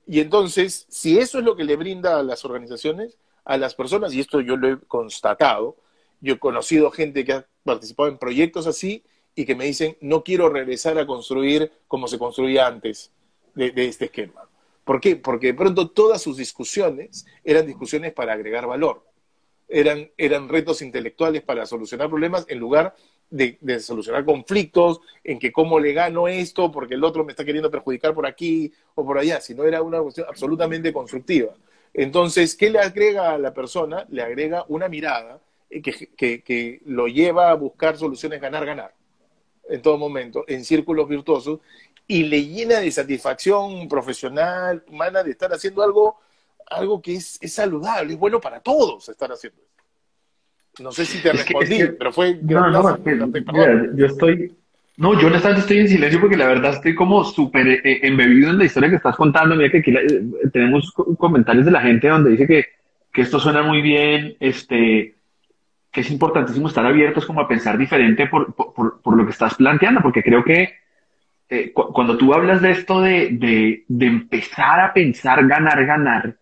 [0.06, 4.12] Y entonces, si eso es lo que le brinda a las organizaciones, a las personas,
[4.12, 5.76] y esto yo lo he constatado,
[6.20, 10.22] yo he conocido gente que ha participado en proyectos así y que me dicen, no
[10.22, 13.12] quiero regresar a construir como se construía antes
[13.54, 14.49] de, de este esquema.
[14.90, 15.14] ¿Por qué?
[15.14, 19.06] Porque de pronto todas sus discusiones eran discusiones para agregar valor.
[19.68, 22.96] Eran, eran retos intelectuales para solucionar problemas en lugar
[23.30, 27.70] de, solucionar conflictos, en que cómo le gano esto porque el otro me está queriendo
[27.70, 31.54] perjudicar por aquí o por allá, sino era una cuestión absolutamente constructiva.
[31.94, 34.06] Entonces, ¿qué le agrega a la persona?
[34.10, 38.92] Le agrega una mirada que, que lo lleva a buscar soluciones ganar-ganar
[39.70, 41.60] en todo momento, en círculos virtuosos,
[42.10, 46.18] y le llena de satisfacción profesional, humana, de estar haciendo algo,
[46.66, 50.82] algo que es, saludable, es bueno para todos estar haciendo eso.
[50.82, 52.38] No sé si te respondí, pero fue...
[52.42, 52.98] No, no,
[53.94, 54.56] yo estoy...
[54.96, 58.50] No, yo honestamente estoy en silencio porque la verdad estoy como súper eh, eh, embebido
[58.50, 59.54] en la historia que estás contando.
[59.54, 62.66] Mira que aquí eh, tenemos comentarios de la gente donde dice que
[63.12, 65.16] que esto suena muy bien, este,
[65.90, 69.56] que es importantísimo estar abiertos como a pensar diferente por, por, por lo que estás
[69.56, 70.74] planteando, porque creo que
[71.50, 76.36] eh, cuando tú hablas de esto de, de, de, empezar a pensar ganar, ganar,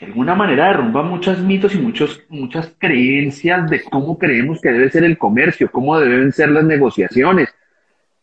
[0.00, 4.90] de alguna manera derrumba muchos mitos y muchos, muchas creencias de cómo creemos que debe
[4.90, 7.54] ser el comercio, cómo deben ser las negociaciones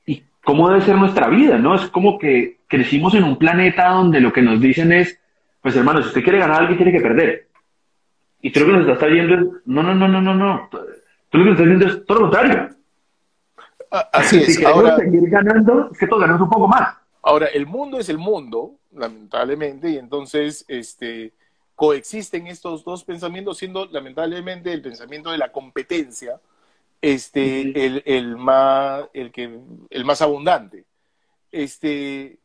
[0.05, 1.73] y cómo debe ser nuestra vida, ¿no?
[1.73, 5.19] Es como que crecimos en un planeta donde lo que nos dicen es,
[5.61, 7.47] pues hermano, si usted quiere ganar, alguien tiene que perder.
[8.41, 10.69] Y tú lo que nos estás viendo es, no, no, no, no, no, no.
[10.69, 12.69] Tú lo que nos estás viendo es todo lo contrario.
[14.11, 14.55] Así es.
[14.55, 16.97] Si queremos ahora, seguir ganando, es que todos ganamos un poco más.
[17.21, 21.33] Ahora, el mundo es el mundo, lamentablemente, y entonces este,
[21.75, 26.39] coexisten estos dos pensamientos, siendo lamentablemente el pensamiento de la competencia
[27.03, 30.85] este, el, el, más, el, que, el más abundante.
[31.51, 32.39] Este,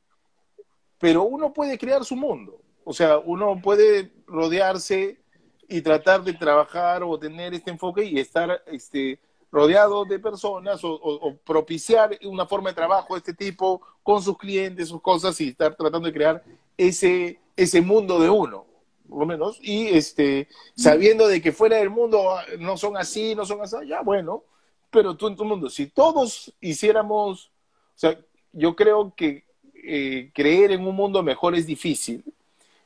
[0.98, 2.60] pero uno puede crear su mundo.
[2.84, 5.20] O sea, uno puede rodearse
[5.68, 11.36] y tratar de trabajar o tener este enfoque y estar este, rodeado de personas o,
[11.44, 15.74] propiciar una forma de trabajo de este tipo con sus clientes, sus cosas y estar
[15.74, 16.44] tratando de crear
[16.76, 18.66] ese, ese mundo de uno,
[19.08, 23.34] por lo menos, y este, sabiendo de que fuera del mundo ah, no son así,
[23.34, 24.44] no son así, ya bueno,
[24.90, 28.18] pero tú en tu mundo, si todos hiciéramos, o sea,
[28.52, 32.24] yo creo que eh, creer en un mundo mejor es difícil,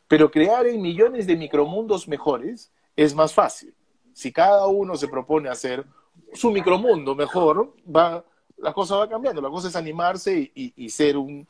[0.07, 3.75] pero crear en millones de micromundos mejores es más fácil.
[4.13, 5.87] Si cada uno se propone hacer
[6.33, 8.25] su micromundo mejor, va,
[8.59, 9.41] la cosa va cambiando.
[9.41, 11.47] La cosa es animarse y, ser un,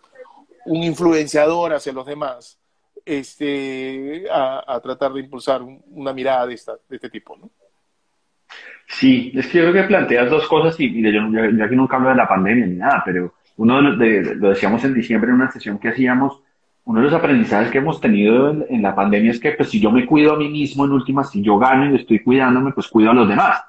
[0.67, 2.59] influenciador hacia los demás,
[3.05, 7.51] este, a, tratar de impulsar una mirada de, esta, de este tipo, ¿no?
[8.87, 12.11] Sí, es que yo creo que planteas dos cosas y, yo, yo, aquí nunca hablo
[12.11, 15.79] de la pandemia ni nada, pero uno de, lo decíamos en diciembre en una sesión
[15.79, 16.43] que hacíamos,
[16.85, 19.91] uno de los aprendizajes que hemos tenido en, la pandemia es que pues si yo
[19.91, 23.13] me cuido a mí mismo en última, si yo gano y estoy cuidándome, pues cuido
[23.13, 23.63] a los demás.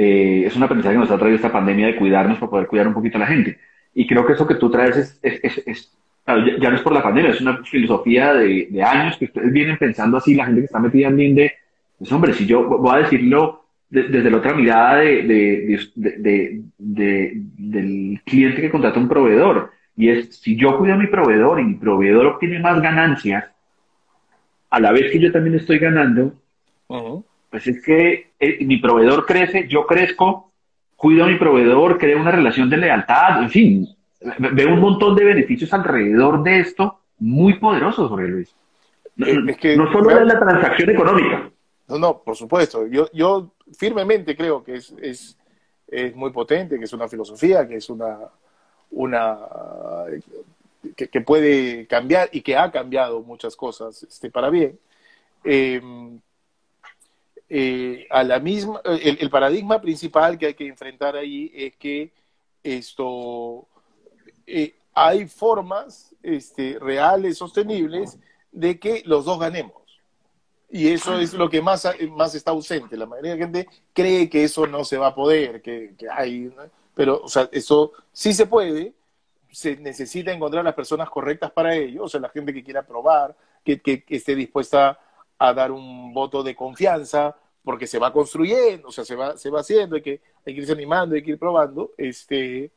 [0.00, 2.86] Eh, es un aprendizaje que nos ha traído esta pandemia de cuidarnos para poder cuidar
[2.86, 3.58] un poquito a la gente.
[3.92, 5.92] Y creo que eso que tú traes es, es, es,
[6.24, 9.76] ya, no es por la pandemia, es una filosofía de, de, años que ustedes vienen
[9.76, 11.52] pensando así, la gente que está metida en Linde,
[11.98, 18.70] pues hombre, si yo voy a decirlo desde la otra mirada de, del cliente que
[18.70, 22.60] contrata un proveedor, y es, si yo cuido a mi proveedor y mi proveedor obtiene
[22.60, 23.46] más ganancias,
[24.70, 26.34] a la vez que yo también estoy ganando,
[27.50, 30.52] pues es que eh, mi proveedor crece, yo crezco,
[30.96, 33.88] cuido a mi proveedor, creo una relación de lealtad, en fin,
[34.38, 38.54] veo un montón de beneficios alrededor de esto muy poderosos, Jorge Luis.
[39.16, 41.50] No, no solo de la transacción económica.
[41.88, 42.86] No, no, por supuesto.
[42.86, 45.36] Yo, yo firmemente creo que es, es,
[45.88, 48.18] es muy potente, que es una filosofía, que es una,
[48.90, 49.38] una
[50.96, 54.78] que, puede cambiar y que ha cambiado muchas cosas este, para bien.
[55.44, 56.20] Em,
[57.48, 62.12] eh, a la misma, el, paradigma principal que hay que enfrentar ahí es que
[62.62, 63.66] esto
[64.46, 68.18] eh, hay formas este, reales, sostenibles,
[68.52, 69.78] de que los dos ganemos.
[70.70, 72.96] Y eso es lo que más, más está ausente.
[72.96, 76.10] La mayoría de la gente cree que eso no se va a poder, que, que
[76.10, 76.52] hay,
[76.98, 78.92] pero, o sea, eso sí se puede,
[79.52, 83.36] se necesita encontrar las personas correctas para ello, o sea, la gente que quiera probar,
[83.64, 84.98] que, que, esté dispuesta
[85.38, 89.50] a dar un voto de confianza, porque se va construyendo, o sea, se va, se
[89.50, 92.70] va haciendo, hay que, irse animando, hay que ir probando, este,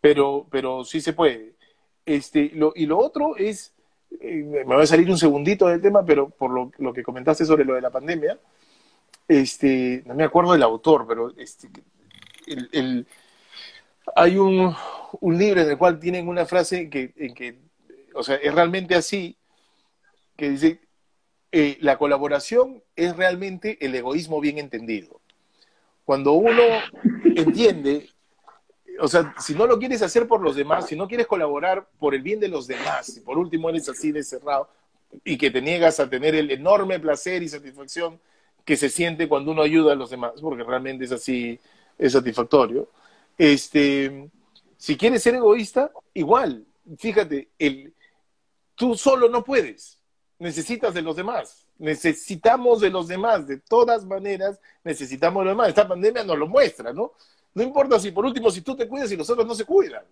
[0.00, 1.54] pero, pero sí se puede.
[2.04, 3.72] Este, lo, y lo otro es,
[4.20, 7.46] eh, me va a salir un segundito del tema, pero por lo, lo, que comentaste
[7.46, 8.38] sobre lo de la pandemia,
[9.26, 11.68] este, no me acuerdo del autor, pero este,
[12.46, 13.06] el, el
[14.14, 14.74] hay un,
[15.20, 17.58] un, libro en el cual tienen una frase que, en que,
[18.14, 19.36] o sea, es realmente así,
[20.36, 20.80] que dice,
[21.56, 25.20] eh, la colaboración es realmente el egoísmo bien entendido.
[26.04, 26.62] Cuando uno
[27.36, 28.08] entiende,
[29.00, 32.14] o sea, si no lo quieres hacer por los demás, si no quieres colaborar por
[32.14, 34.68] el bien de los demás, y por último eres así de cerrado
[35.24, 38.18] y que te niegas a tener el enorme placer y satisfacción
[38.64, 41.58] que se siente cuando uno ayuda a los demás, porque realmente es así,
[41.98, 42.88] es satisfactorio
[43.38, 44.30] este,
[44.76, 46.66] si quieres ser egoísta, igual,
[46.98, 47.94] fíjate, el,
[48.74, 49.98] tú solo no puedes,
[50.38, 55.68] necesitas de los demás, necesitamos de los demás, de todas maneras necesitamos de los demás.
[55.68, 57.12] Esta pandemia nos lo muestra, ¿no?
[57.54, 60.04] No importa si por último, si tú te cuidas y los otros no se cuidan.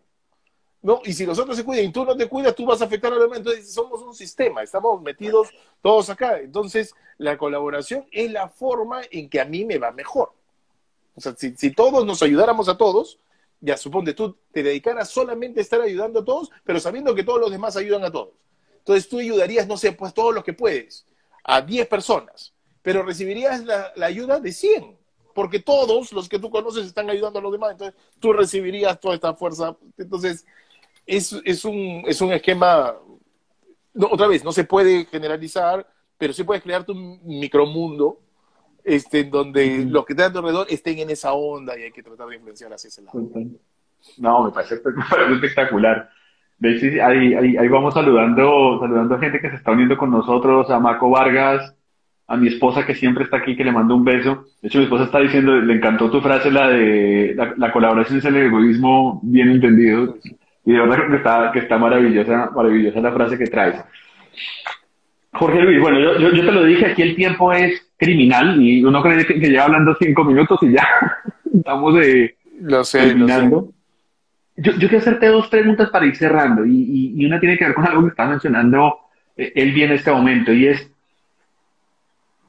[0.83, 1.01] ¿no?
[1.05, 3.13] Y si los otros se cuidan y tú no te cuidas, tú vas a afectar
[3.13, 3.39] a los demás.
[3.39, 5.49] Entonces, somos un sistema, estamos metidos
[5.81, 6.41] todos acá.
[6.41, 10.33] Entonces, la colaboración es la forma en que a mí me va mejor.
[11.15, 13.19] O sea, si, todos nos ayudáramos a todos,
[13.61, 17.41] ya suponte tú te dedicaras solamente a estar ayudando a todos, pero sabiendo que todos
[17.41, 18.31] los demás ayudan a todos.
[18.83, 21.07] Entonces tú ayudarías, no sé, pues todos los que puedes.
[21.45, 25.03] a 10 personas, pero recibirías la, la ayuda de 100
[25.35, 29.15] porque todos los que tú conoces están ayudando a los demás, entonces tú recibirías toda
[29.15, 29.77] esta fuerza.
[29.97, 30.47] Entonces,
[31.07, 32.95] es, es, un, es un esquema,
[33.99, 35.87] otra vez, no se puede generalizar,
[36.19, 38.21] pero sí puedes crear tu micromundo
[38.85, 41.93] este, en donde los que están a tu alrededor estén en esa onda y hay
[41.93, 43.19] que tratar de influenciar hacia ese lado.
[44.19, 46.11] No, me parece, espectacular.
[46.63, 50.13] De hecho, ahí, ahí, ahí, vamos saludando, saludando a gente que se está uniendo con
[50.13, 51.75] nosotros, a Marco Vargas,
[52.29, 54.45] a mi esposa que siempre está aquí, que le mando un beso.
[54.61, 58.25] De hecho, mi esposa está diciendo, le encantó tu frase, la de la, colaboración es
[58.27, 60.19] el egoísmo bien entendido.
[60.65, 63.85] Y de verdad que está, que está maravillosa, maravillosa la frase que traes.
[65.33, 69.03] Jorge Luis, bueno, yo, yo, te lo dije, aquí el tiempo es criminal y uno
[69.03, 70.87] cree que, lleva hablando cinco minutos y ya
[71.53, 71.97] estamos
[72.61, 73.73] lo sé, terminando.
[74.57, 77.87] Yo, yo, quiero hacerte dos preguntas para ir cerrando y, una tiene que ver con
[77.87, 78.99] algo que está mencionando
[79.37, 80.91] eh, él bien en este momento y es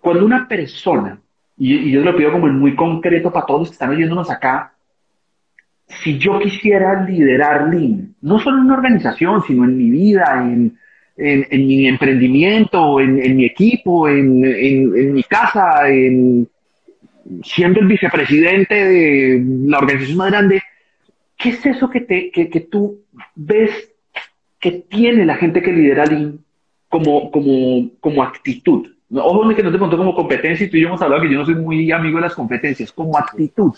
[0.02, 1.18] cuando una persona,
[1.58, 4.74] y, yo lo pido como en muy concreto para todos los que están oyéndonos acá,
[5.88, 10.78] si yo quisiera liderar Lean, no solo en una organización, sino en mi vida, en,
[11.16, 16.50] mi emprendimiento, en, mi equipo, en, mi casa, en
[17.44, 20.62] siendo el vicepresidente de la organización más grande,
[21.38, 23.04] ¿qué es eso que, te, que, tú
[23.36, 23.92] ves
[24.60, 26.40] que tiene la gente que lidera Lean
[26.90, 28.90] como, como, como actitud?
[29.16, 31.38] Ojo, que no te contó como competencia y tú y yo hemos hablado que yo
[31.38, 33.74] no soy muy amigo de las competencias, como actitud.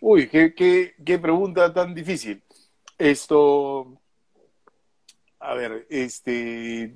[0.00, 2.40] Uy, qué, qué, pregunta tan difícil.
[2.96, 3.98] Esto,
[5.38, 6.94] a ver, este,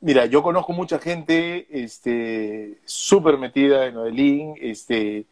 [0.00, 5.26] mira, yo conozco mucha gente, este, súper metida en Odelín, este,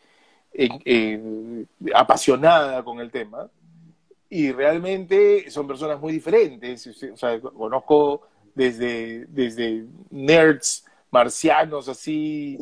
[1.94, 3.50] apasionada con el tema,
[4.28, 6.86] y realmente son personas muy diferentes.
[6.86, 8.22] O sea, conozco
[8.54, 12.56] desde, desde nerds marcianos así,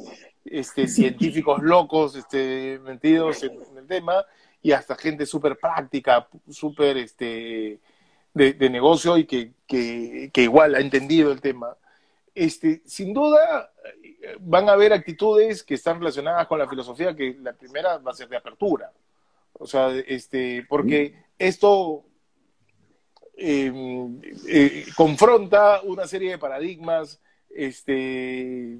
[0.44, 4.24] este, científicos locos, este, metidos en, el tema,
[4.62, 7.78] y hasta gente súper práctica, súper este,
[8.32, 11.76] de, negocio y que, que, igual ha entendido el tema.
[12.40, 13.72] Este, sin duda
[14.40, 18.14] van a haber actitudes que están relacionadas con la filosofía, que la primera va a
[18.14, 18.92] ser de apertura.
[19.54, 22.04] O sea, este, porque esto
[23.40, 27.20] Em, eh, confronta una serie de paradigmas
[27.50, 28.72] este,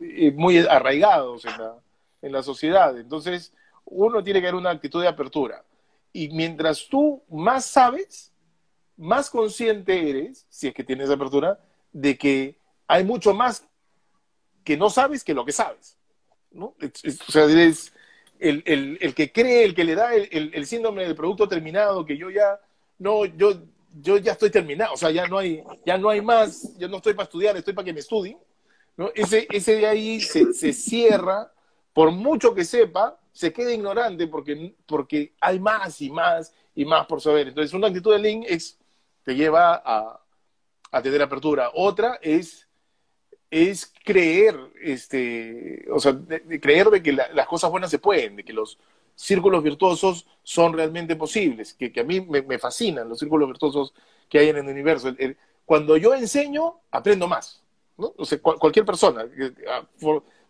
[0.00, 1.74] eh, muy arraigados en la,
[2.22, 2.98] en la sociedad.
[2.98, 3.52] Entonces,
[3.84, 5.62] uno tiene que tener una actitud de apertura.
[6.14, 8.32] Y mientras tú más sabes,
[8.96, 11.60] más consciente eres, si es que tienes apertura,
[11.92, 12.56] de que
[12.90, 13.64] hay mucho más
[14.64, 15.96] que no sabes que lo que sabes.
[16.54, 16.74] o
[17.32, 17.92] sea, eres
[18.40, 22.04] el, el, el, que cree, el que le da el, el, síndrome del producto terminado,
[22.04, 22.58] que yo ya,
[22.98, 23.62] no, yo
[24.02, 26.98] yo ya estoy terminado, o sea, ya no hay, ya no hay más, yo no
[26.98, 28.38] estoy para estudiar, estoy para que me estudien.
[29.14, 31.52] Ese, ese de ahí se, se cierra,
[31.92, 37.06] por mucho que sepa, se queda ignorante porque, porque hay más y más y más
[37.06, 37.48] por saber.
[37.48, 38.78] Entonces, una actitud de link es,
[39.24, 40.20] te lleva a,
[40.90, 41.70] a tener apertura.
[41.74, 42.68] Otra es,
[43.50, 46.16] es creer, este, o sea,
[46.60, 48.78] creer de que las cosas buenas se pueden, de que los,
[49.20, 53.92] círculos virtuosos son realmente posibles, que, a mí me, fascinan los círculos virtuosos
[54.30, 55.14] que hay en el universo.
[55.66, 57.62] cuando yo enseño, aprendo más.
[57.98, 58.14] ¿no?
[58.16, 59.26] O sea, cualquier persona
[59.68, 59.82] ah,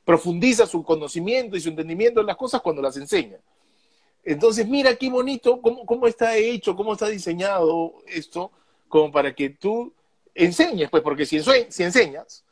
[0.04, 3.38] profundiza su conocimiento y su entendimiento en las cosas cuando las enseña.
[4.22, 8.52] Entonces, mira qué bonito, cómo, cómo está hecho, cómo está diseñado esto,
[8.88, 9.92] como para que tú
[10.32, 12.44] enseñes, pues, porque si, si enseñas,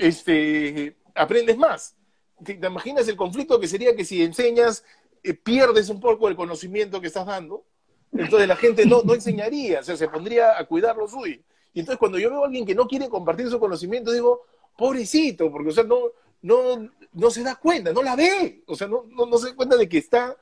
[0.00, 1.96] este, aprendes más.
[2.44, 4.82] ¿Te imaginas el conflicto que sería que si enseñas
[5.22, 7.64] eh, pierdes un poco el conocimiento que estás dando,
[8.12, 11.40] entonces la gente no, no enseñaría, o sea, se pondría a cuidar lo suyo.
[11.72, 14.42] Y entonces cuando yo veo a alguien que no quiere compartir su conocimiento, digo,
[14.76, 15.98] pobrecito, porque, o sea, no,
[16.42, 19.56] no, no se da cuenta, no la ve, o sea, no, no, no se da
[19.56, 20.36] cuenta de que está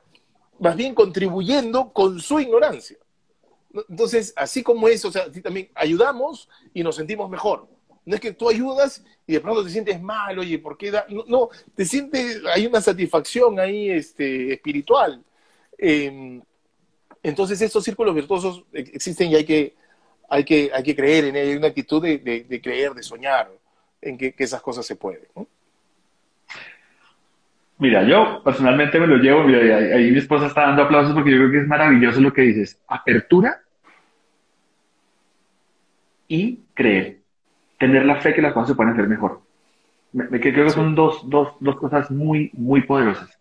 [0.59, 2.97] más bien contribuyendo con su ignorancia.
[3.89, 7.67] Entonces, así como eso, o sea, también ayudamos y nos sentimos mejor.
[8.09, 11.05] No es que tú ayudas y de pronto te sientes mal, oye, ¿por qué da?
[11.27, 15.23] No, te sientes, hay una satisfacción ahí este, espiritual.
[15.77, 16.41] Em,
[17.21, 19.75] entonces estos círculos virtuosos existen y hay que,
[20.27, 23.51] hay que, hay que creer en ellos, hay una actitud de, creer, de soñar
[24.01, 25.27] en que, esas cosas se pueden.
[27.77, 31.37] Mira, yo personalmente me lo llevo, mira, ahí mi esposa está dando aplausos porque yo
[31.37, 32.81] creo que es maravilloso lo que dices.
[32.87, 33.61] Apertura
[36.27, 37.18] y creer
[37.79, 39.41] tener la fe que las cosas se pueden hacer mejor.
[40.11, 43.39] Me, creo que son dos, dos, dos cosas muy, muy poderosas.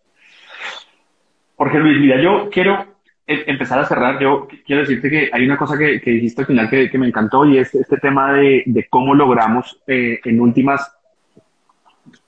[1.56, 2.86] Jorge Luis, mira, yo quiero
[3.26, 6.70] empezar a cerrar, yo quiero decirte que hay una cosa que, que dijiste al final
[6.70, 10.96] que, que, me encantó y es este tema de, de cómo logramos eh, en últimas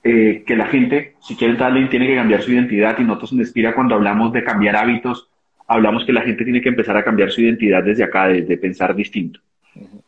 [0.02, 3.38] eh, que la gente, si quiere entrar tiene que cambiar su identidad y nosotros en
[3.38, 5.30] Inspira cuando hablamos de cambiar hábitos,
[5.68, 8.94] hablamos que la gente tiene que empezar a cambiar su identidad desde acá, desde pensar
[8.94, 9.40] distinto.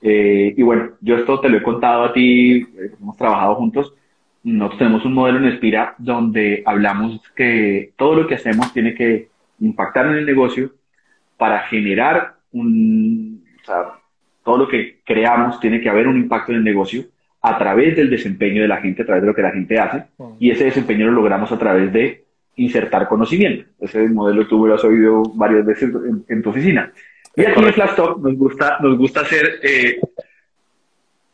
[0.01, 2.67] Eh, y bueno, yo esto te lo he contado a ti,
[2.99, 3.95] hemos trabajado juntos,
[4.43, 9.29] nosotros tenemos un modelo en Espira donde hablamos que todo lo que hacemos tiene que
[9.61, 10.73] impactar en el negocio
[11.37, 13.85] para generar un, o sea,
[14.45, 17.05] todo lo que creamos tiene que haber un impacto en el negocio
[17.41, 20.05] a través del desempeño de la gente, a través de lo que la gente hace,
[20.39, 22.25] y ese desempeño lo logramos a través de
[22.57, 23.69] insertar conocimiento.
[23.81, 25.93] Ese modelo tú lo has oído varias veces
[26.29, 26.93] en, tu oficina.
[27.37, 30.01] Y aquí en Flash nos gusta, nos gusta hacer eh,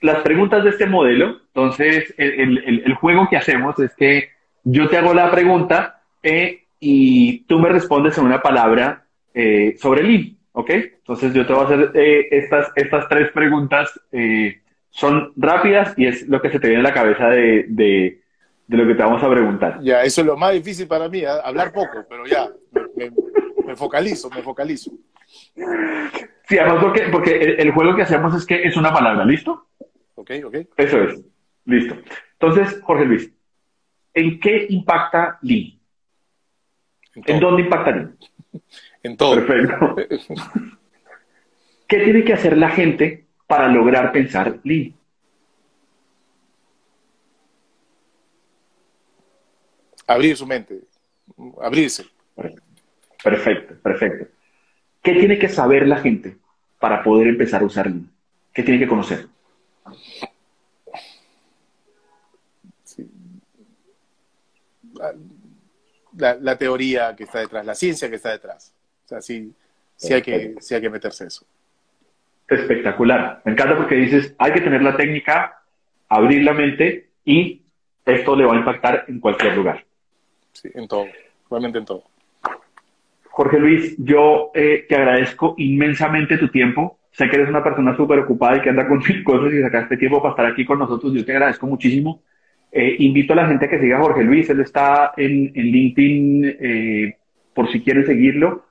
[0.00, 4.30] las preguntas de este modelo, entonces el, juego que hacemos es que
[4.62, 10.04] yo te hago la pregunta eh, y tú me respondes en una palabra eh, sobre
[10.04, 10.70] Lean, ¿ok?
[10.70, 11.90] Entonces yo te voy a hacer
[12.30, 14.00] estas, estas tres preguntas,
[14.90, 18.20] son rápidas y es lo que se te viene a la cabeza de, de,
[18.68, 19.80] lo que te vamos a preguntar.
[19.82, 22.48] Ya, eso es lo más difícil para mí, hablar poco, pero ya,
[22.94, 23.10] me,
[23.78, 24.90] focalizo, me focalizo.
[26.48, 29.68] Sí, además porque, porque el juego que hacemos es que es una palabra, ¿listo?
[30.14, 30.56] Ok, ok.
[30.76, 31.20] Eso es.
[31.64, 31.96] Listo.
[32.32, 33.32] Entonces, Jorge Luis,
[34.14, 35.78] ¿en qué impacta Lean?
[37.14, 38.18] ¿En, dónde impacta Lean?
[39.02, 39.36] En todo.
[39.36, 39.96] Perfecto.
[41.86, 44.94] ¿Qué tiene que hacer la gente para lograr pensar Lean?
[50.06, 50.80] Abrir su mente,
[51.60, 52.06] abrirse.
[52.34, 52.62] Perfecto,
[53.22, 54.26] perfecto.
[55.02, 56.36] ¿Qué tiene que saber la gente
[56.78, 58.10] para poder empezar a usar Lean?
[58.52, 59.26] ¿Qué tiene que conocer?
[66.16, 68.74] La, teoría que está detrás, la ciencia que está detrás.
[69.04, 69.52] O sea, sí,
[69.96, 71.46] sí, hay, que, sí hay que meterse eso.
[72.48, 73.40] Espectacular.
[73.44, 75.62] Me encanta porque dices, hay que tener la técnica,
[76.08, 77.62] abrir la mente y
[78.04, 79.84] esto le va a impactar en cualquier lugar.
[80.52, 81.06] Sí, en todo,
[81.48, 82.04] realmente en todo.
[83.38, 86.98] Jorge Luis, yo eh, te agradezco inmensamente tu tiempo.
[87.12, 89.96] Sé que eres una persona súper ocupada y que anda con mil cosas y sacaste
[89.96, 91.12] tiempo para estar aquí con nosotros.
[91.12, 92.20] Yo te agradezco muchísimo.
[92.72, 94.50] Eh, invito a la gente a que siga a Jorge Luis.
[94.50, 97.16] Él está en, LinkedIn eh,
[97.54, 98.64] por si quieren seguirlo.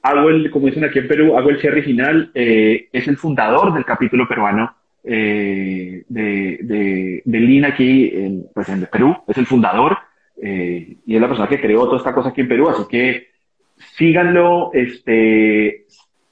[0.00, 2.30] Hago el, como dicen aquí en Perú, hago el cierre final.
[2.32, 9.18] Es el fundador del capítulo peruano de, de, de aquí en, pues en Perú.
[9.28, 9.98] Es el fundador
[10.42, 12.70] y es la persona que creó toda esta cosa aquí en Perú.
[12.70, 13.29] Así que
[13.96, 14.70] síganlo.
[14.72, 15.86] Este,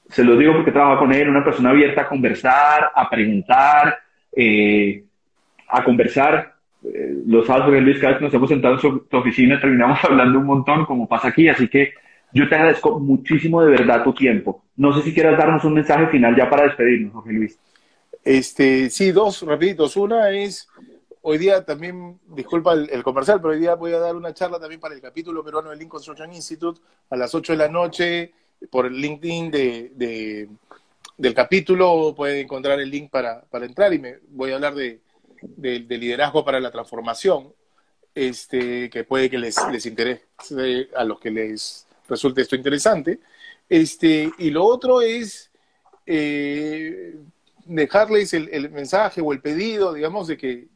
[0.09, 3.99] se lo digo porque trabajo con él, una persona abierta a conversar, a preguntar,
[4.35, 5.03] eh,
[5.67, 6.55] a conversar.
[6.83, 10.39] Eh, los sábados, Luis, cada vez que nos hemos sentado en su, oficina terminamos hablando
[10.39, 11.93] un montón, como pasa aquí, así que
[12.31, 14.63] yo te agradezco muchísimo de verdad tu tiempo.
[14.77, 17.59] No sé si quieras darnos un mensaje final ya para despedirnos, Jorge Luis.
[18.23, 19.97] Este, sí, dos rapiditos.
[19.97, 20.68] Una es,
[21.21, 24.79] hoy día también, disculpa el, comercial, pero hoy día voy a dar una charla también
[24.79, 28.33] para el capítulo peruano del Link Construction Institute a las 8 de la noche
[28.69, 30.49] por el LinkedIn de,
[31.17, 34.99] del capítulo pueden encontrar el link para, entrar y me voy a hablar de,
[35.57, 37.53] liderazgo para la transformación,
[38.13, 40.25] este, que puede que les, les interese
[40.95, 43.19] a los que les resulte esto interesante.
[43.69, 45.51] Este, y lo otro es
[46.05, 47.15] eh,
[47.65, 50.67] dejarles el, mensaje o el pedido, digamos, de que,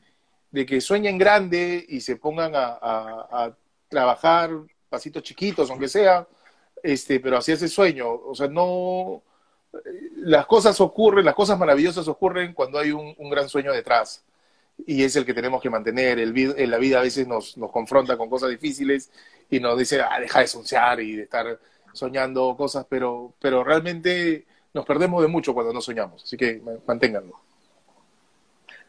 [0.54, 3.54] de que sueñen grande y se pongan a, a
[3.90, 4.52] trabajar
[4.88, 6.28] pasitos chiquitos, aunque sea,
[6.84, 8.12] este, pero hacia ese sueño.
[8.12, 9.24] O sea, no.
[10.18, 14.24] Las cosas ocurren, las cosas maravillosas ocurren cuando hay un, gran sueño detrás.
[14.86, 16.20] Y es el que tenemos que mantener.
[16.20, 19.12] El, en la vida a veces nos, nos confronta con cosas difíciles
[19.50, 21.60] y nos dice, ah, deja de soñar y de estar
[21.94, 26.24] soñando cosas, pero, pero realmente nos perdemos de mucho cuando no soñamos.
[26.24, 27.43] Así que manténganlo.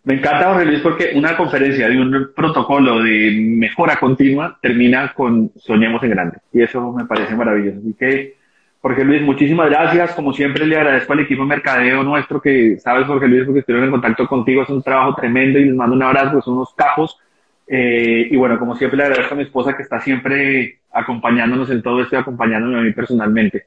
[0.04, 5.50] Me encanta, Jorge Luis, porque una conferencia de un protocolo de mejora continua termina con
[5.56, 6.38] soñemos en grande.
[6.52, 7.78] Y eso me parece maravilloso.
[7.78, 8.34] Así que,
[8.82, 10.12] Jorge Luis, muchísimas gracias.
[10.14, 13.86] Como siempre, le agradezco al equipo de mercadeo nuestro que, sabes, Jorge Luis, porque estuvieron
[13.86, 14.62] en contacto contigo.
[14.62, 17.18] Es un trabajo tremendo y les mando un abrazo, son unos capos.
[17.66, 21.80] Eh, y bueno, como siempre, le agradezco a mi esposa que está siempre acompañándonos en
[21.80, 23.64] todo esto y acompañándome a mí personalmente.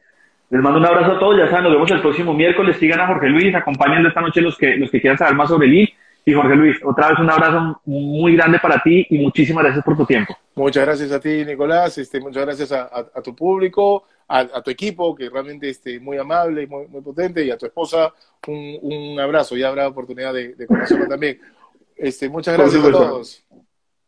[0.51, 2.77] Les mando un abrazo a todos, ya saben, nos vemos el próximo miércoles.
[2.77, 5.67] Sigan a Jorge Luis, acompáñenlo esta noche los que, los que quieran saber más sobre
[5.67, 5.89] él
[6.27, 9.95] y Jorge Luis, otra vez un abrazo muy grande para ti y muchísimas gracias por
[9.95, 10.37] tu tiempo.
[10.55, 11.97] Muchas gracias a ti, Nicolás.
[11.97, 16.67] Este, muchas gracias a, tu público, a, tu equipo, que realmente este, muy amable y
[16.67, 18.13] muy, potente, y a tu esposa,
[18.45, 19.55] un, abrazo.
[19.55, 20.67] Ya habrá oportunidad de, de
[21.07, 21.39] también.
[21.95, 23.45] Este, muchas gracias a todos.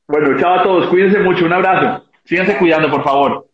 [0.06, 0.88] Bueno, chao a todos.
[0.88, 1.46] Cuídense mucho.
[1.46, 2.04] Un abrazo.
[2.26, 3.49] Síganse cuidando, por favor.